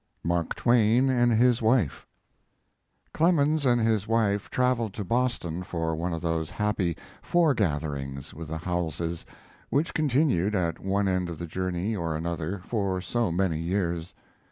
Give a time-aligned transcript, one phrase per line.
[0.23, 2.07] MARK TWAIN AND HIS WIFE
[3.13, 8.47] Clemens and his wife traveled to Boston for one of those happy fore gatherings with
[8.47, 9.27] the Howellses,
[9.69, 14.15] which continued, at one end of the journey or another, for so many years.